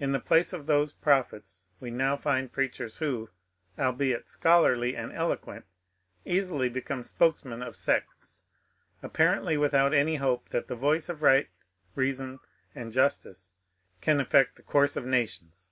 [0.00, 3.30] In the place of those prophets we now find preachers who,
[3.78, 5.64] albeit scholarly and eloquent,
[6.24, 8.42] easily become spokesmen of sects,
[9.00, 11.48] apparently without any hope that the voice of right
[11.94, 12.40] reason
[12.74, 13.54] and justice
[14.00, 15.70] can affect the course of nations.